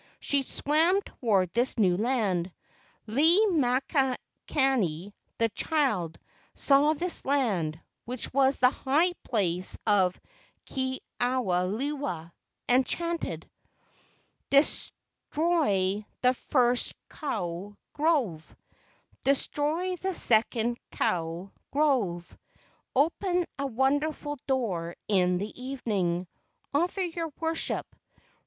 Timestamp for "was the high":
8.33-9.13